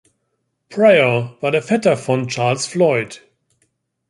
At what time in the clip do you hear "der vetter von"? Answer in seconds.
1.51-2.27